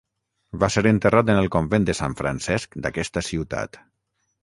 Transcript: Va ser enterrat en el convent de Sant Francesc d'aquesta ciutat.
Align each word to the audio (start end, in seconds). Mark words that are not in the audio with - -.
Va 0.63 0.69
ser 0.75 0.83
enterrat 0.91 1.29
en 1.35 1.43
el 1.43 1.51
convent 1.57 1.87
de 1.91 1.97
Sant 2.01 2.17
Francesc 2.25 2.81
d'aquesta 2.87 3.27
ciutat. 3.33 3.83